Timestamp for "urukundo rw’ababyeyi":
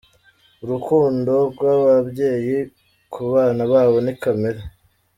0.63-2.57